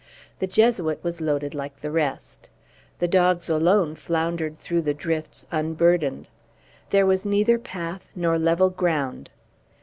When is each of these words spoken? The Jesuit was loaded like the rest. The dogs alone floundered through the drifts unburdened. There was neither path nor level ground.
The 0.39 0.47
Jesuit 0.47 1.03
was 1.03 1.21
loaded 1.21 1.53
like 1.53 1.75
the 1.77 1.91
rest. 1.91 2.49
The 2.97 3.07
dogs 3.07 3.51
alone 3.51 3.93
floundered 3.93 4.57
through 4.57 4.81
the 4.81 4.95
drifts 4.95 5.45
unburdened. 5.51 6.27
There 6.89 7.05
was 7.05 7.23
neither 7.23 7.59
path 7.59 8.09
nor 8.15 8.39
level 8.39 8.71
ground. 8.71 9.29